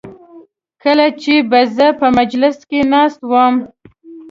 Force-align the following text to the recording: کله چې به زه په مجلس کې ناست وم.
کله 0.83 1.07
چې 1.21 1.33
به 1.49 1.59
زه 1.75 1.87
په 1.99 2.07
مجلس 2.17 2.55
کې 2.69 2.79
ناست 2.93 3.21
وم. 3.31 3.55